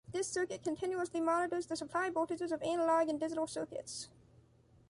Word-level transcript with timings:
This 0.11 0.27
circuit 0.27 0.63
continuously 0.63 1.21
monitors 1.21 1.67
the 1.67 1.75
supply 1.75 2.09
voltages 2.09 2.51
of 2.51 2.63
analog 2.63 3.07
and 3.07 3.19
digital 3.19 3.45
circuits. 3.45 4.09